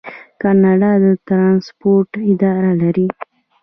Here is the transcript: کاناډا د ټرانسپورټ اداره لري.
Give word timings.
کاناډا 0.41 0.91
د 1.03 1.05
ټرانسپورټ 1.27 2.11
اداره 2.31 2.71
لري. 2.81 3.07